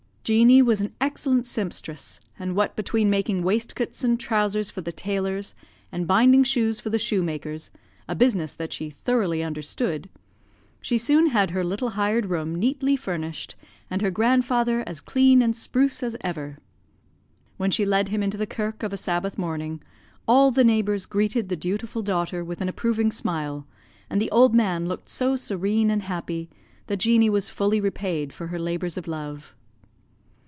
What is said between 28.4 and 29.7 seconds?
her labours of love.